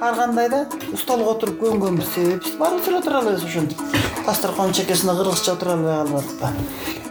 Ар 0.00 0.14
кандай 0.16 0.48
да 0.48 0.66
отуруп 0.92 1.60
көнгөнбүз 1.60 2.14
биз 2.40 2.54
баарыбыз 2.58 2.88
эле 2.88 2.98
отура 2.98 3.18
албайбыз 3.20 3.44
ошентип 3.44 3.78
дасторкондун 4.26 4.74
чекесине 4.74 5.14
кыргызча 5.16 5.52
отура 5.52 5.72
албай 5.72 5.96
калып 5.96 6.14
атыппы 6.20 6.48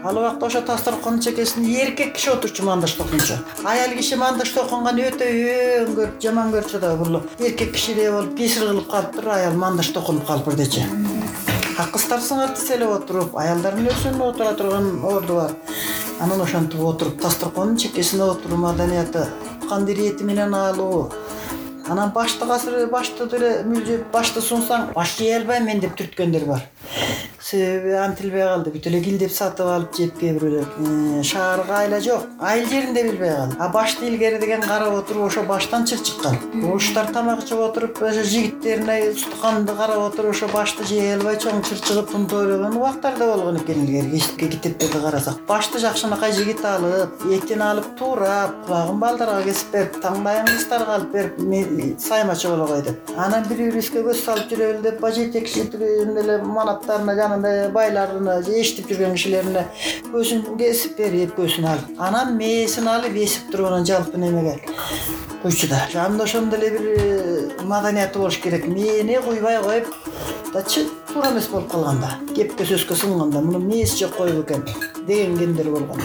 ал 0.03 0.17
убакта 0.17 0.45
ошо 0.45 0.61
дасторкондун 0.61 1.21
чекесине 1.21 1.81
эркек 1.83 2.15
киши 2.15 2.31
отурчу 2.31 2.63
мандаш 2.63 2.93
токунчу 2.93 3.37
аял 3.63 3.95
киши 3.97 4.15
мандаш 4.15 4.53
токунган 4.53 5.01
өтө 5.05 5.27
көрүп 5.95 6.19
жаман 6.23 6.53
көрчү 6.53 6.79
да 6.79 6.95
бул 6.95 7.21
эркек 7.39 7.73
кишидей 7.73 8.11
болуп 8.11 8.37
кесир 8.37 8.67
кылып 8.67 8.89
калыптыр 8.91 9.29
аял 9.35 9.53
мандаш 9.53 9.91
токунуп 9.93 10.27
калып 10.27 10.49
бирдечи 10.49 10.85
а 11.77 11.87
кыздар 11.93 12.19
сыңар 12.19 12.55
тизелеп 12.55 12.95
отуруп 13.01 13.37
аялдардын 13.39 13.91
өзүнүн 13.93 14.25
отура 14.29 14.53
турган 14.53 14.89
орду 15.03 15.41
бар 15.41 15.53
анан 16.19 16.41
ошентип 16.41 16.81
отуруп 16.83 17.21
дасторкондун 17.21 17.77
чекесине 17.77 18.23
отуруу 18.23 18.57
маданияты 18.57 19.27
кандыр 19.69 19.99
эти 19.99 20.23
менен 20.23 20.53
алуу. 20.53 21.11
Анан 21.87 22.11
башты 22.11 22.45
азыр 22.45 22.87
башты 22.87 23.25
деле 23.25 23.63
мүлжүп 23.65 24.11
башты 24.13 24.41
сунсаң 24.41 24.91
баш 24.93 25.15
жей 25.17 25.37
албайм 25.37 25.65
мен 25.65 25.79
деп 25.79 25.95
түрткөндөр 25.97 26.45
бар 26.45 26.65
себеби 27.49 27.93
антилбей 27.97 28.43
калды. 28.43 28.71
Бүт 28.73 28.87
эле 28.89 29.01
килдеп 29.03 29.31
сатып 29.33 29.69
алып 29.69 29.95
жеп 29.97 30.17
кээ 30.19 30.35
бирөөлөр 30.37 31.23
шаарга 31.25 31.79
айла 31.83 31.99
жок. 32.03 32.27
Айыл 32.39 32.67
жерин 32.69 32.93
да 32.93 33.03
билбей 33.03 33.33
калды. 33.35 33.57
А 33.59 33.69
башты 33.73 34.07
илгери 34.07 34.39
деген 34.39 34.61
карап 34.61 34.93
отуруп 35.01 35.27
ошо 35.27 35.43
баштан 35.43 35.85
чыр 35.85 35.99
чыккан. 35.99 36.37
Орустар 36.63 37.11
тамак 37.13 37.45
жеп 37.47 37.59
отуруп 37.59 38.01
ошо 38.01 38.23
жигиттерине 38.23 39.11
устуканды 39.11 39.73
карап 39.73 40.11
отуруп 40.11 40.35
ошо 40.35 40.47
башты 40.53 40.85
жей 40.85 41.15
албай 41.15 41.37
чоң 41.37 41.63
чыр 41.67 41.81
чыгып 41.87 42.33
ойлогон 42.33 42.77
убактар 42.77 43.17
да 43.17 43.33
болгон 43.33 43.57
экен 43.57 43.85
илгери 43.85 44.21
китептерди 44.37 45.01
карасак. 45.01 45.41
Башты 45.47 45.79
жакшынакай 45.79 46.31
жигит 46.33 46.63
алып 46.65 47.25
этин 47.31 47.61
алып 47.61 47.87
туурап 47.97 48.65
кулагын 48.65 48.99
балдарга 48.99 49.43
кесип 49.43 49.71
берип 49.73 49.97
таңдайын 50.03 50.47
кыздарга 50.49 50.95
алып 50.99 51.11
берип 51.13 51.99
саймачы 51.99 52.49
боло 52.49 52.81
деп 52.81 53.11
анан 53.17 53.45
бири 53.49 53.69
бирибизге 53.69 54.03
көз 54.05 54.23
салып 54.25 54.51
жүрөлү 54.51 54.81
деп 54.83 54.99
баягы 55.01 55.25
жетекчи 55.25 55.63
эмне 55.63 56.21
эле 56.23 56.37
манаттарына 56.43 57.15
байларына 57.41 58.41
же 58.43 58.59
эшитип 58.61 58.91
жүргөн 58.91 59.15
кишилерине 59.17 59.65
көзүн 60.13 60.45
кесип 60.59 60.97
берип 60.97 61.35
көзүн 61.37 61.67
алып 61.73 62.01
анан 62.09 62.35
мээсин 62.37 62.87
алып 62.87 63.15
эсип 63.23 63.51
туруп 63.51 63.71
анан 63.71 63.85
жалпы 63.85 64.17
немеге? 64.17 64.59
Куйчу 65.41 65.67
да 65.69 65.87
ошондой 66.23 66.59
эле 66.59 66.69
бир 66.69 66.81
э, 66.99 67.63
маданияты 67.63 68.19
болуш 68.19 68.37
керек. 68.37 68.67
Мээни 68.67 69.21
куйбай 69.23 69.61
коюп 69.63 69.87
дачы 70.53 70.85
туура 71.07 71.31
эмес 71.31 71.47
болуп 71.47 71.71
калган 71.71 72.01
да. 72.01 72.09
Кепке 72.35 72.65
сөзгө 72.65 72.95
сынганда 72.95 73.39
муну 73.39 73.59
мээси 73.59 74.03
жок 74.03 74.17
коюп 74.17 74.43
экен 74.43 74.65
деген 75.07 75.37
кемдер 75.37 75.69
болгон. 75.71 76.01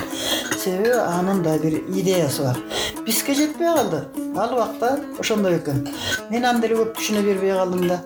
Себеби 0.63 0.91
анын 0.91 1.43
да 1.43 1.59
бир 1.59 1.81
идеясы 1.89 2.43
бар. 2.43 2.59
Бизге 3.05 3.35
жетпей 3.35 3.75
калды. 3.75 4.05
Ал 4.37 4.55
убакта 4.55 5.01
ошондой 5.19 5.59
экен. 5.59 5.89
Мен 6.31 6.45
аны 6.45 6.61
деле 6.61 6.77
көп 6.77 6.95
түшүнө 6.95 7.23
бербей 7.27 7.53
калдым 7.53 7.89
да 7.89 8.01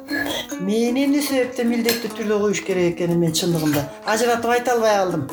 мээни 0.61 1.05
эмне 1.07 1.23
себептен 1.23 1.69
милдеттүү 1.71 2.11
түрдө 2.19 2.39
куюш 2.43 2.61
керек 2.67 2.97
экенин 2.97 3.21
мен 3.23 3.35
чындыгында 3.39 3.85
ажыратып 4.11 4.51
айта 4.55 4.75
албай 4.75 4.97
калдым 4.99 5.25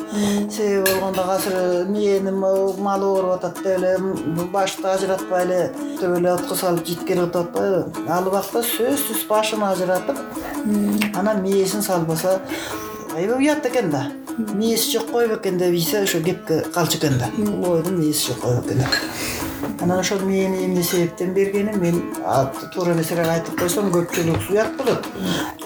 себеби 0.52 0.84
болгондо 0.90 1.24
азыр 1.34 1.56
мээнин 1.90 2.38
малы 2.38 3.08
ооруп 3.10 3.32
атат 3.36 3.62
деп 3.64 3.78
эле 3.78 4.46
башты 4.52 4.86
ажыратпай 4.92 5.44
эле 5.44 5.60
деп 6.00 6.16
эле 6.18 6.32
отко 6.32 6.54
салып 6.54 6.86
житкери 6.86 7.18
кылып 7.18 7.36
атпайбы 7.42 8.08
ал 8.18 8.28
убакта 8.30 8.62
сөзсүз 8.70 9.26
башын 9.28 9.66
ажыратып 9.72 10.22
анан 11.16 11.42
мээсин 11.42 11.82
салбаса 11.82 12.40
аябай 13.16 13.38
уят 13.38 13.66
экен 13.66 13.90
да. 13.90 14.10
Мээси 14.36 14.98
жок 14.98 15.10
коюп 15.10 15.40
экен 15.40 15.58
деп 15.58 15.72
ийсе 15.72 16.02
ошо 16.02 16.20
кепке 16.20 16.60
калчу 16.74 16.98
экен 16.98 17.18
да. 17.18 17.30
Ойдун 17.68 17.98
мээси 17.98 18.28
жок 18.28 18.40
коюп 18.40 18.66
экен. 18.66 18.78
деп 18.78 19.25
анан 19.80 20.00
ошол 20.00 20.20
мээни 20.20 20.64
эмне 20.64 20.82
себептен 20.82 21.34
бергенин 21.34 21.78
мен 21.80 22.02
туура 22.72 22.92
эмесирээк 22.92 23.28
айтып 23.28 23.58
койсом 23.60 23.90
көпчүлүк 23.92 24.50
уят 24.50 24.76
болот. 24.76 25.06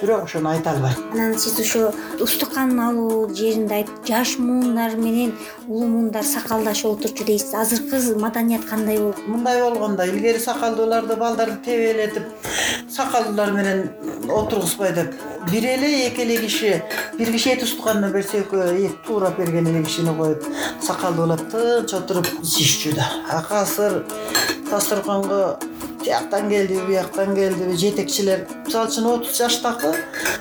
Бирок 0.00 0.24
ошону 0.24 0.50
айта 0.50 0.70
албайм. 0.72 0.96
Анан 1.12 1.38
сиз 1.38 1.58
ошо 1.60 1.92
устукан 2.20 2.78
алуу 2.80 3.28
жеринде 3.34 3.74
айтып 3.80 4.06
жаш 4.06 4.36
муундар 4.38 4.96
менен 4.96 5.34
улуу 5.68 5.88
муундар 5.88 6.24
сакалдашып 6.24 6.98
отурчу 6.98 7.24
дейсиз. 7.24 7.54
Азыркы 7.54 8.18
маданият 8.18 8.64
кандай 8.64 8.98
болуп? 8.98 9.18
Мындай 9.26 9.62
болгон 9.62 9.96
да 9.96 10.06
илгери 10.06 10.38
сакалдууларды 10.38 11.16
балдарды 11.16 11.58
тебелетип 11.64 12.24
сакалдуулар 12.90 13.52
менен 13.52 13.90
отургузбай 14.28 14.92
деп 14.92 15.14
бир 15.50 15.64
эле 15.64 16.08
эки 16.08 16.20
эле 16.20 16.36
киши 16.38 16.82
бир 17.18 17.32
киши 17.32 17.50
эт 17.54 17.62
устуканына 17.62 18.10
берсе 18.12 18.42
экөө 18.42 18.74
эт 18.86 19.02
туурап 19.06 19.38
берген 19.38 19.66
эле 19.66 19.84
кишини 19.84 20.14
коюп 20.16 20.44
сакалдуулап 20.86 21.42
тынч 21.52 21.94
отуруп 21.94 22.26
ичишчү 22.42 22.94
да. 22.96 23.06
Азыр 23.50 23.99
дасторконго 24.70 25.40
тияктан 26.02 26.48
келдиби 26.48 26.86
бияктан 26.88 27.34
келдиби 27.34 27.76
жетекчилер 27.76 28.46
мисалы 28.66 28.88
үчүн 28.88 29.08
отуз 29.12 29.36
жаштакы 29.38 29.92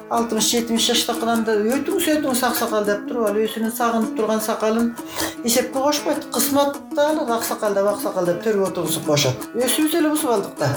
алтымыш 0.09 0.51
жетимиш 0.53 0.87
жаштакынан 0.91 1.43
да 1.47 1.57
өтүңүз 1.59 2.07
өтүңүз 2.15 2.43
аксакал 2.47 2.85
деп 2.87 3.07
туруп 3.09 3.27
ал 3.29 3.39
өзүнүн 3.43 3.73
сагынып 3.75 4.15
турган 4.17 4.41
сакалын 4.45 4.93
эсепке 5.43 5.79
кошпойт 5.79 6.25
кызмат 6.33 6.77
да 6.95 7.09
алат 7.09 7.29
аксакал 7.29 7.73
деп 7.73 7.87
аксакал 7.87 8.25
деп 8.25 8.41
төргө 8.43 8.67
отургузуп 8.67 9.05
коюшат. 9.05 9.35
Өзүбүз 9.55 9.95
эле 9.99 10.09
бузуп 10.09 10.31
алдык 10.31 10.57
да. 10.59 10.69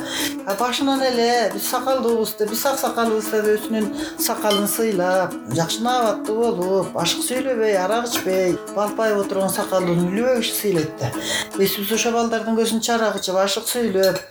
А 0.47 0.55
башынан 0.59 1.03
эле 1.03 1.51
биз 1.55 1.69
сакалдуубуз 1.71 2.35
деп 2.39 2.51
биз 2.51 2.65
аксакалбыз 2.67 3.31
деп 3.33 3.49
өзүнүн 3.55 3.89
сакалын 4.19 4.69
сыйлап 4.69 5.35
жакшы 5.57 5.83
наабаттуу 5.83 6.53
болуп 6.57 6.97
ашык 6.97 7.25
сүйлөбөй 7.27 7.77
арак 7.77 8.07
ичпей 8.11 8.57
балпайып 8.77 9.25
отурган 9.25 9.51
сакалдууну 9.51 10.11
үлбөй 10.11 10.43
киши 10.43 10.55
сыйлайт 10.61 10.95
да. 11.01 11.11
Өзүбүз 11.59 11.97
ошо 11.99 12.15
балдардын 12.15 12.59
көзүнчө 12.59 12.95
арак 12.99 13.19
ичип 13.23 13.41
ашык 13.43 13.67
сүйлөп 13.71 14.23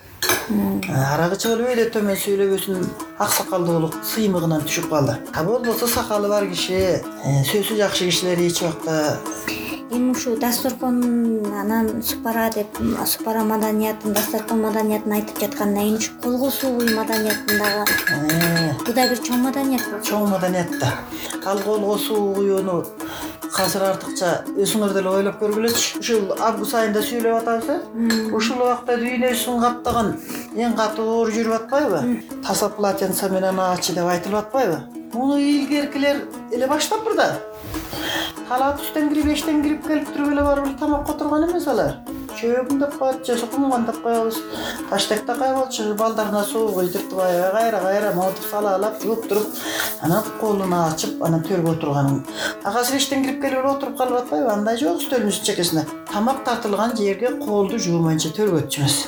арак 0.89 1.35
ичип 1.35 1.65
эле 1.73 1.89
төмөн 1.93 2.19
сүйлөп 2.23 2.55
өзүнүн 2.57 2.87
аксакалдуулук 3.25 3.97
сыймыгынан 4.13 4.63
түшүп 4.67 4.89
калды. 4.91 5.17
А 5.33 5.43
болбосо 5.43 5.87
сакалы 5.87 6.29
бар 6.29 6.47
киши 6.49 6.77
э, 6.77 7.01
сөзү 7.51 7.77
жакшы 7.81 8.09
кишилер 8.09 8.39
эч 8.47 8.61
убакта 8.61 9.19
эми 9.91 10.11
ушул 10.11 10.37
дасторкон 10.39 11.01
анан 11.61 12.01
супара 12.03 12.49
деп 12.55 12.77
супара 13.05 13.43
маданиятын 13.43 14.13
дасторкон 14.13 14.61
маданиятын 14.61 15.11
айтып 15.19 15.39
жаткандан 15.43 15.83
кийин 15.83 15.97
ушу 15.97 16.11
колго 16.23 16.49
суугуй 16.49 16.93
маданиятын 16.95 17.57
дагы 17.59 17.85
Э, 18.11 18.73
бул 18.83 18.93
да 18.95 19.07
бир 19.07 19.19
чоң 19.23 19.43
маданият 19.45 19.83
чоң 20.03 20.29
маданият 20.31 20.71
да. 20.79 20.91
Ал 21.45 21.59
колго 21.63 21.97
суу 21.97 22.33
куюуну 22.35 22.83
азыр 23.61 23.83
артыкча 23.87 24.31
өзүңөр 24.57 24.93
деле 24.95 25.11
ойлоп 25.11 25.41
көргүлөчү 25.41 25.99
ушул 26.01 26.31
август 26.39 26.75
айында 26.79 27.03
сүйлөп 27.07 27.41
атабыз 27.41 27.69
э 27.69 28.29
ушул 28.35 28.63
убакта 28.63 28.97
дүйнөсүн 29.01 29.61
каптаган 29.63 30.15
эң 30.55 30.75
катуу 30.79 31.07
оор 31.17 31.31
жүрүп 31.35 31.57
атпайбы? 31.59 32.01
Таза 32.47 32.69
полотенце 32.69 33.29
менен 33.29 33.59
ачы 33.59 33.95
деп 33.95 34.07
айтылып 34.11 34.45
атпайбы 34.45 35.00
муну 35.13 35.37
илгеркилер 35.37 36.27
эле 36.51 36.67
баштаппыр 36.67 37.15
да 37.15 37.27
талаа 38.47 38.75
түстөн 38.79 39.09
кирип 39.11 39.29
эчтен 39.33 39.61
кирип 39.63 39.85
келип 39.87 40.09
туруп 40.13 40.31
эле 40.33 40.43
барып 40.43 40.67
эле 40.67 40.77
тамакка 40.79 41.13
отурган 41.13 41.45
эмес 41.49 41.67
алар 41.71 41.97
чөбүм 42.39 42.79
деп 42.81 42.97
коет 42.99 43.27
же 43.27 43.47
кумган 43.53 43.85
деп 43.85 44.01
коебуз 44.03 44.39
таштек 44.89 45.25
такай 45.25 45.53
болчу 45.55 45.93
балдарына 45.99 46.43
суу 46.43 46.71
куйдуртуп 46.73 47.19
аябай 47.19 47.51
кайра 47.51 47.79
кайра 47.85 48.11
могутуп 48.15 48.49
салаалап 48.51 49.01
жууп 49.03 49.27
туруп 49.29 49.47
анан 50.01 50.23
колун 50.41 50.73
ачып 50.73 51.23
анан 51.23 51.43
төргө 51.47 51.75
отурган 51.75 52.23
а 52.63 52.75
азыр 52.79 52.97
эчтен 52.97 53.23
кирип 53.25 53.41
келип 53.41 53.59
эле 53.59 53.73
отуруп 53.75 53.97
калып 53.97 54.23
атпайбы 54.23 54.51
андай 54.51 54.77
жок 54.83 54.99
үстөлүбүздүн 55.03 55.49
чекесине 55.51 55.87
тамак 56.13 56.43
тартылган 56.45 56.95
жерге 56.97 57.35
колду 57.45 57.79
жуумайынча 57.79 58.35
төргөчү 58.39 58.81
эмес 58.81 59.01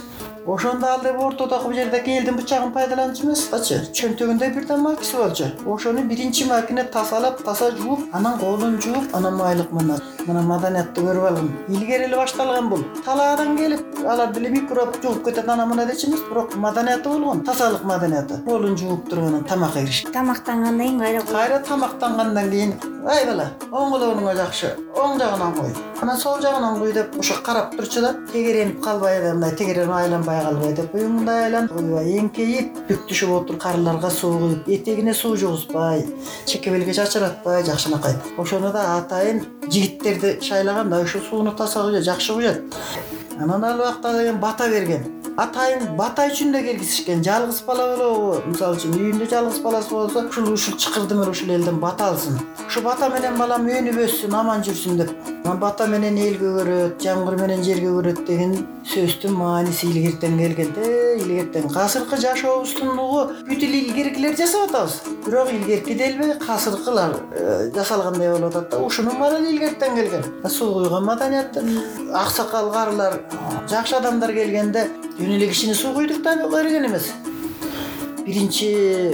ошондо 0.45 0.87
ал 0.87 1.05
эми 1.05 1.23
ортодогу 1.23 1.69
бул 1.69 1.73
жердеги 1.73 2.17
элдин 2.17 2.35
бычагын 2.35 2.71
пайдаланчу 2.73 3.23
эмес 3.25 3.47
дачы 3.51 3.79
чөнтөгүндө 3.95 4.49
бирден 4.55 4.81
макиси 4.81 5.15
болчу. 5.17 5.45
Ошону 5.65 6.03
биринчи 6.03 6.45
макине 6.45 6.83
тазалап 6.83 7.43
таза 7.43 7.71
жууп 7.71 8.01
анан 8.11 8.39
колун 8.39 8.79
жууп 8.81 9.15
анан 9.15 9.37
майлык 9.37 9.71
менен 9.71 10.01
мына 10.27 10.41
маданиятты 10.41 11.01
көрүп 11.01 11.27
алгын 11.29 11.51
илгери 11.69 12.07
эле 12.09 12.15
башталган 12.17 12.69
бул. 12.69 12.83
Талаадан 13.05 13.57
келип 13.57 14.03
алар 14.05 14.33
деле 14.33 14.49
микроб 14.49 14.95
жугуп 15.01 15.25
кетет 15.25 15.49
ана 15.49 15.65
мына 15.65 15.85
дечи 15.85 16.07
эмес 16.07 16.21
бирок 16.29 16.55
маданияты 16.55 17.09
болгон 17.09 17.43
тазалык 17.43 17.83
маданияты. 17.83 18.41
Колун 18.43 18.77
жууп 18.77 19.09
туруп 19.09 19.27
анан 19.27 19.43
тамак 19.43 19.77
ээриш. 19.77 20.05
Тамактангандан 20.13 20.87
кийин 20.87 20.99
кайра 20.99 21.21
кайра 21.21 21.59
тамактангандан 21.59 22.49
кийин 22.49 22.79
ай 23.03 23.25
бала 23.27 23.49
оң 23.67 23.89
колоңуңа 23.91 24.33
жакшы 24.37 24.69
оң 24.95 25.17
жагынан 25.19 25.55
куй 25.57 25.73
анан 26.01 26.17
сол 26.17 26.39
жагынан 26.41 26.77
куй 26.79 26.93
деп 26.95 27.17
ошо 27.19 27.35
карап 27.43 27.75
турчу 27.75 28.01
да 28.01 28.13
тегеренип 28.31 28.79
калбай 28.83 29.17
эле 29.17 29.33
мындай 29.33 29.51
тегеренип 29.59 29.91
айланбай 29.97 30.32
мындай 30.41 31.67
куйбай 31.67 32.17
эңкейип 32.19 32.83
бүк 32.89 33.07
түшүп 33.09 33.33
отуруп 33.37 33.61
карыларга 33.61 34.09
суу 34.11 34.39
куюп 34.39 34.67
этегине 34.67 35.13
суу 35.13 35.35
жугузбай 35.37 36.05
чекебелге 36.45 36.93
чачыратпай 36.93 37.63
жакшынакай. 37.63 38.15
Ошону 38.37 38.71
да 38.73 38.97
атайын 38.97 39.45
жигиттерди 39.69 40.39
шайлаганда 40.41 41.01
ушул 41.01 41.21
сууну 41.29 41.51
таза 41.51 42.01
жакшы 42.01 42.33
куят 42.33 42.61
анан 43.39 43.63
ал 43.63 43.79
убакта 43.79 44.13
деген 44.17 44.39
бата 44.39 44.69
берген. 44.69 45.03
Атайын 45.37 45.95
бата 45.97 46.27
үчүн 46.29 46.51
да 46.53 46.61
киргизишкен. 46.61 47.23
Жалгыз 47.23 47.63
бала 47.65 47.95
болобу. 47.97 48.41
Мисалы 48.45 48.77
үчүн 48.77 48.93
үйүндө 48.99 49.29
жалгыз 49.31 49.59
баласы 49.65 49.89
болсо 49.89 50.27
ушул 50.29 50.53
ушул 50.53 50.77
чыкырды 50.77 51.15
менен 51.15 51.31
ушул 51.31 51.49
элден 51.49 51.79
бата 51.81 52.11
алсын. 52.11 52.37
Ушу 52.67 52.81
бата 52.85 53.09
менен 53.09 53.37
балам 53.37 53.65
өнүп 53.65 54.03
өссүн 54.05 54.35
аман 54.37 54.61
жүрсүн 54.61 55.01
деп 55.01 55.32
бата 55.43 55.87
менен 55.87 56.17
эл 56.17 56.37
көгөрөт 56.39 57.01
жамгыр 57.03 57.35
менен 57.35 57.63
жер 57.63 57.79
көгөрөт 57.83 58.21
деген 58.27 58.53
сөздүн 58.87 59.33
мааниси 59.35 59.89
илгертен 59.89 60.37
келген 60.39 60.71
да 60.75 60.83
илгертен. 61.19 61.67
Азыркы 61.75 62.17
жашообуздун 62.17 62.97
угу 62.99 63.25
бүт 63.49 63.65
эле 63.67 63.81
илгеркилер 63.83 64.37
жасап 64.37 64.69
атабыз 64.69 65.01
бирок 65.25 65.51
илгерки 65.51 65.93
делбей 65.99 66.33
азыркылар 66.47 67.17
э, 67.35 67.71
жасалгандай 67.75 68.31
болуп 68.31 68.55
атат 68.55 68.69
да. 68.69 68.79
Ушунун 68.79 69.19
баары 69.19 69.41
эле 69.41 69.51
илгертен 69.51 69.95
келген. 69.95 70.23
Суу 70.49 70.73
куйган 70.73 71.03
маданияты 71.05 71.61
аксакал 72.13 72.71
карылар 72.71 73.19
жакшы 73.69 73.95
адамдар 73.95 74.31
келгенде 74.31 74.87
жөн 75.19 75.35
эле 75.37 75.47
кишини 75.47 75.73
суу 75.73 75.93
куйдук 75.93 76.23
да 76.23 76.35
берген 76.47 76.85
эмес. 76.85 77.11
Биринчи 78.25 79.13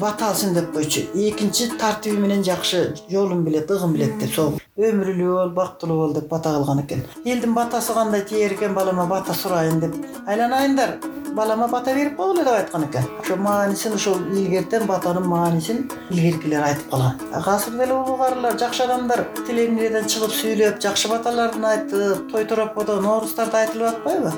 бата 0.00 0.28
алсын 0.28 0.54
деп 0.54 0.72
койчу. 0.72 1.00
Экинчи 1.14 1.70
тартиби 1.78 2.16
менен 2.16 2.44
жакшы 2.44 2.94
жолун 3.10 3.44
билет 3.44 3.70
ыгын 3.70 3.92
билет 3.92 4.18
деп 4.18 4.34
сол 4.34 4.54
өмүрлүү 4.76 5.32
бол 5.34 5.50
бактылуу 5.54 5.98
бол 5.98 6.14
деп 6.14 6.28
бата 6.28 6.50
кылган 6.54 6.80
экен. 6.82 7.04
Элдин 7.24 7.54
батасы 7.54 7.94
кандай 7.94 8.24
тиер 8.24 8.54
экен 8.54 8.74
балама 8.74 9.06
бата 9.06 9.34
сурайын 9.34 9.80
деп 9.80 9.94
айланайындар. 10.26 10.98
Балама 11.34 11.66
бата 11.68 11.94
берип 11.94 12.16
койгула 12.16 12.44
деп 12.44 12.54
айткан 12.54 12.84
экен. 12.88 13.06
Ошо 13.20 13.36
маанисин 13.36 13.94
ошол 13.94 14.18
илгертен 14.34 14.86
батанын 14.86 15.26
маанисин 15.28 15.88
илгеркилер 16.10 16.62
айтып 16.62 16.90
калган. 16.90 17.20
Азыр 17.32 17.78
деле 17.78 17.94
улуу 17.94 18.16
карылар 18.16 18.58
жакшы 18.58 18.82
адамдар 18.84 19.24
телевидениеден 19.46 20.06
чыгып 20.06 20.30
сүйлөп 20.30 20.80
жакшы 20.82 21.08
баталарын 21.08 21.64
айтып 21.64 22.30
той 22.32 22.44
тороподо 22.44 23.00
нооруздарда 23.00 23.64
айтылып 23.64 23.88
атпайбы? 23.94 24.32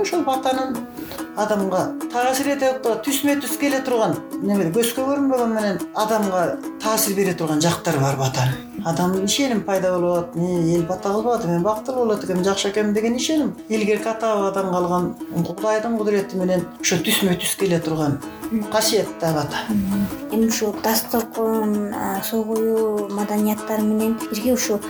Ошол 0.00 0.24
батанын 0.24 0.76
адамга 1.36 1.82
таасир 2.12 2.52
эте 2.54 2.72
тура 2.82 2.98
түзмө 3.04 3.38
түз 3.40 3.56
келе 3.60 3.80
турган 3.86 4.18
неме 4.42 4.68
көзгө 4.74 5.06
көрүнбөгөн 5.06 5.54
менен 5.56 5.80
адамга 5.94 6.42
таасир 6.82 7.16
бере 7.16 7.32
турган 7.38 7.62
жактары 7.64 8.02
бар 8.02 8.18
батанын 8.20 8.84
адам 8.84 9.14
ишеним 9.24 9.62
пайда 9.64 9.94
болуп 9.94 10.18
атат 10.18 10.36
не 10.36 10.76
эл 10.76 10.84
бата 10.90 11.14
кылбады 11.14 11.48
мен 11.48 11.62
бактылуу 11.62 12.04
болот 12.04 12.24
экенмин 12.24 12.44
жакшы 12.44 12.68
экенмин 12.68 12.94
деген 12.94 13.16
ишеним 13.16 13.54
илгерки 13.68 14.08
ата 14.08 14.34
бабадан 14.34 14.70
калган 14.72 15.14
кудайдын 15.46 15.98
кудурети 15.98 16.36
менен 16.36 16.66
ошо 16.80 17.00
түзмө 17.06 17.38
түз 17.40 17.56
келе 17.60 17.80
турган 17.80 18.18
касиет 18.72 19.08
да 19.20 19.32
бата. 19.32 19.56
Эми 20.32 20.48
ушу 20.48 20.74
дасторкон 20.82 21.94
суу 22.24 22.44
куюу 22.44 23.08
маданияттары 23.08 23.82
менен 23.82 24.18
бирге 24.30 24.52
ушу 24.54 24.80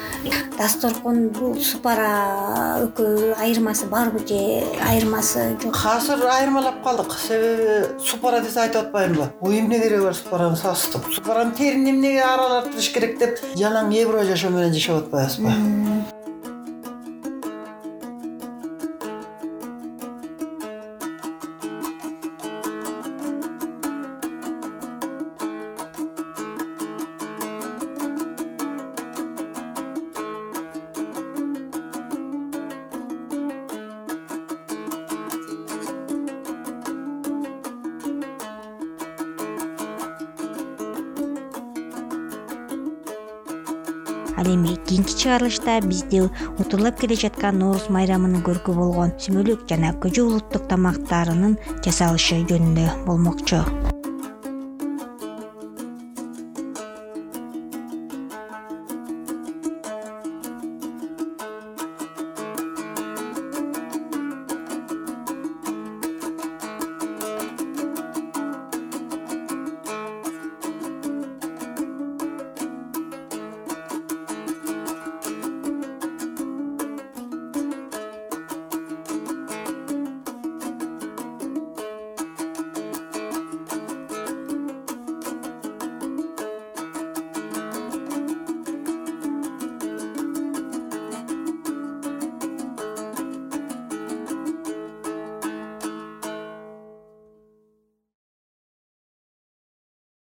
дасторкон 0.59 1.29
бул 1.29 1.61
супара 1.61 2.83
экөө 2.87 3.37
айырмасы 3.39 3.87
барбы 3.87 4.27
же 4.27 4.65
айырмасы 4.89 5.57
жок. 5.63 5.77
Азыр 5.85 6.25
айырмалап 6.37 6.83
калдык. 6.85 7.13
Себеби 7.27 7.99
супара 8.05 8.41
десе 8.41 8.61
айтып 8.61 8.87
атпаймынбы 8.87 9.29
ой 9.41 9.61
эмне 9.61 9.79
кереги 9.81 10.05
бар 10.05 10.15
супараны 10.15 10.57
сасытып 10.57 11.13
супаранын 11.15 11.55
терин 11.59 11.87
эмнеге 11.91 12.23
аралаштырыш 12.23 12.93
керек? 12.95 13.19
деп 13.19 13.39
жалаң 13.59 13.93
эбро 13.93 14.25
жашоо 14.25 14.51
менен 14.51 14.75
жашап 14.75 15.05
атпайбызбы 15.05 16.22
ал 44.43 44.49
эми 44.55 44.75
кийинки 44.87 45.15
чыгарылышта 45.21 45.81
бизди 45.87 46.21
утурлап 46.59 46.99
келе 47.01 47.15
жаткан 47.15 47.61
нооруз 47.63 47.87
майрамынын 47.95 48.43
көркү 48.49 48.75
болгон 48.75 49.15
сүмөлүк 49.23 49.69
жана 49.71 49.95
көжө 50.03 50.27
улуттук 50.27 50.67
тамактарынын 50.73 51.55
жасалышы 51.87 52.43
жөнүндө 52.51 52.89
болмокчу 53.07 53.63